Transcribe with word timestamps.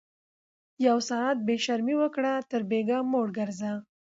ـ 0.43 0.85
يو 0.87 0.97
ساعت 1.09 1.37
بې 1.47 1.55
شرمي 1.65 1.95
وکړه 2.01 2.33
تر 2.51 2.61
بيګاه 2.69 3.03
موړ 3.11 3.27
ګرځه 3.37 3.71